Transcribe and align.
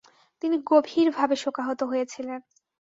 তিনি 0.41 0.55
গভীরভাবে 0.69 1.35
শোকাহত 1.43 1.79
হয়েছিলেন। 1.83 2.39